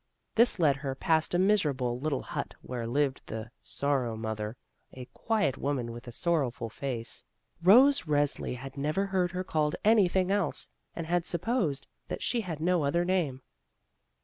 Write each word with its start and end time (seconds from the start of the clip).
This 0.33 0.57
led 0.57 0.77
her 0.77 0.95
past 0.95 1.35
a 1.35 1.37
miserable 1.37 1.99
little 1.99 2.23
hut 2.23 2.55
where 2.63 2.87
lived 2.87 3.21
the 3.27 3.51
"Sorrow 3.61 4.17
mother," 4.17 4.57
a 4.93 5.05
quiet 5.13 5.59
woman 5.59 5.91
with 5.91 6.07
a 6.07 6.11
sorrowful 6.11 6.71
face. 6.71 7.23
Rose 7.61 8.05
Resli 8.07 8.55
had 8.57 8.77
never 8.77 9.05
heard 9.05 9.29
her 9.33 9.43
called 9.43 9.75
anything 9.85 10.31
else, 10.31 10.67
and 10.95 11.23
supposed 11.23 11.85
that 12.07 12.23
she 12.23 12.41
had 12.41 12.59
no 12.59 12.83
other 12.83 13.05
name. 13.05 13.43